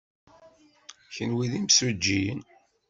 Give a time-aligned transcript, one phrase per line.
[1.13, 2.41] Kenwi d imsujjiyen.